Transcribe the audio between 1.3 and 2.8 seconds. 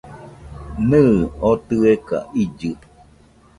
oo tɨeka illɨ.